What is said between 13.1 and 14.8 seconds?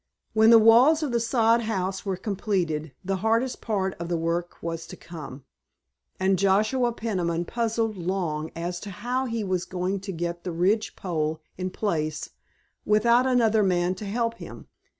another man to help him.